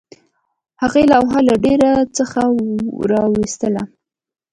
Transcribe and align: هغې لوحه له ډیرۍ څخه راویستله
هغې 0.81 1.03
لوحه 1.11 1.39
له 1.49 1.55
ډیرۍ 1.63 1.93
څخه 2.17 2.41
راویستله 3.11 3.83